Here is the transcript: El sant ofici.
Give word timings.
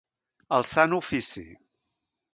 El 0.57 0.65
sant 0.69 0.97
ofici. 1.01 1.47